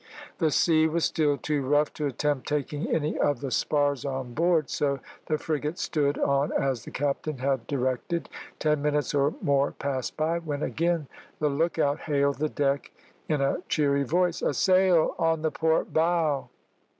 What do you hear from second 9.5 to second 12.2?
passed by, when again the look out